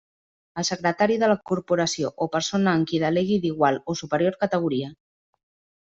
El 0.61 0.65
secretari 0.69 1.17
de 1.23 1.29
la 1.31 1.35
corporació 1.51 2.11
o 2.27 2.29
persona 2.37 2.75
en 2.81 2.89
qui 2.93 3.03
delegui 3.07 3.41
d'igual 3.47 3.81
o 3.95 3.99
superior 4.05 4.43
categoria. 4.47 4.93